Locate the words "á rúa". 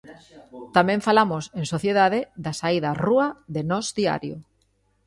2.93-3.27